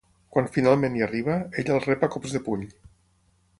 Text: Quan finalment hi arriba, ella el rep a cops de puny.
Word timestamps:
Quan 0.35 0.47
finalment 0.55 0.95
hi 0.99 1.03
arriba, 1.09 1.35
ella 1.63 1.75
el 1.77 1.85
rep 1.85 2.07
a 2.09 2.13
cops 2.17 2.37
de 2.39 2.45
puny. 2.49 2.67